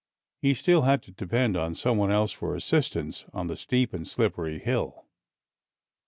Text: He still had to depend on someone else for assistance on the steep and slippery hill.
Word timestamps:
He 0.41 0.55
still 0.55 0.81
had 0.81 1.03
to 1.03 1.11
depend 1.11 1.55
on 1.55 1.75
someone 1.75 2.11
else 2.11 2.31
for 2.31 2.55
assistance 2.55 3.23
on 3.33 3.45
the 3.45 3.55
steep 3.55 3.93
and 3.93 4.07
slippery 4.07 4.57
hill. 4.57 5.05